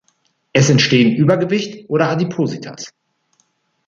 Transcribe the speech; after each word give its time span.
Es 0.51 0.71
entstehen 0.71 1.15
Übergewicht 1.15 1.87
oder 1.87 2.09
Adipositas. 2.09 2.91